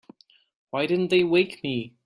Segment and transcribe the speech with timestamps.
[0.71, 1.93] Why didn't they wake me?